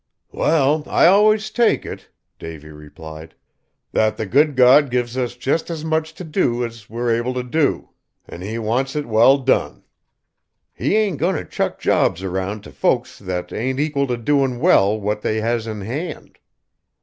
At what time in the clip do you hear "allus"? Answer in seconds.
1.05-1.51